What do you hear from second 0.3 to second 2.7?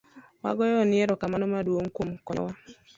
Wagoyo ni erokamano maduong' kuom konyo wa